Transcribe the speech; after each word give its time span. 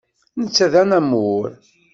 Netta 0.41 0.65
d 0.71 0.73
anamur 0.81 1.49